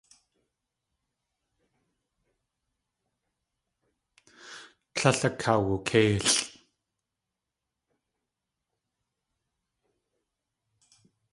Tlél 4.93 5.19
akawukéilʼ. 5.27 6.37